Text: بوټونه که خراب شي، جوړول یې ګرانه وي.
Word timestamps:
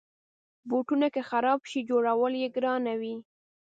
بوټونه 0.69 1.07
که 1.15 1.21
خراب 1.29 1.59
شي، 1.69 1.79
جوړول 1.89 2.33
یې 2.43 2.47
ګرانه 2.55 2.93
وي. 3.01 3.15